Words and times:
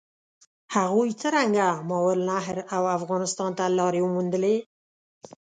هغوی 0.75 1.09
څرنګه 1.21 1.67
ماورالنهر 1.89 2.57
او 2.75 2.83
افغانستان 2.97 3.49
ته 3.57 3.65
لارې 3.77 4.01
وموندلې؟ 4.03 4.55